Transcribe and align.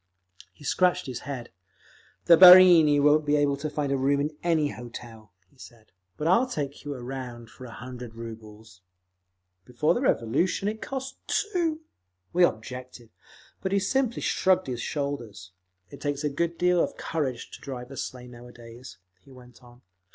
He 0.51 0.63
scratched 0.63 1.05
his 1.05 1.19
head. 1.29 1.51
"The 2.25 2.35
barini 2.35 2.99
won't 2.99 3.23
be 3.23 3.35
able 3.35 3.55
to 3.57 3.69
find 3.69 3.91
a 3.91 3.97
room 3.97 4.19
in 4.19 4.35
any 4.41 4.69
hotel," 4.69 5.31
he 5.51 5.59
said. 5.59 5.91
"But 6.17 6.25
I'll 6.27 6.47
take 6.47 6.83
you 6.83 6.95
around 6.95 7.51
for 7.51 7.65
a 7.65 7.71
hundred 7.71 8.15
rubles…." 8.15 8.81
Before 9.63 9.93
the 9.93 10.01
Revolution 10.01 10.67
it 10.67 10.81
cost 10.81 11.17
two! 11.27 11.81
We 12.33 12.43
objected, 12.43 13.11
but 13.61 13.71
he 13.73 13.79
simply 13.79 14.23
shrugged 14.23 14.65
his 14.65 14.81
shoulders. 14.81 15.51
"It 15.91 16.01
takes 16.01 16.23
a 16.23 16.29
good 16.29 16.57
deal 16.57 16.83
of 16.83 16.97
courage 16.97 17.51
to 17.51 17.61
drive 17.61 17.91
a 17.91 17.95
sleigh 17.97 18.25
nowadays," 18.27 18.97
he 19.19 19.31
went 19.31 19.61
on. 19.61 19.83